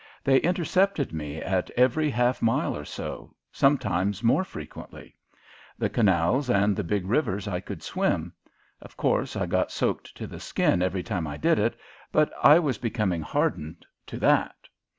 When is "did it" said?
11.37-11.79